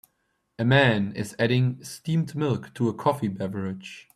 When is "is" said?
1.15-1.35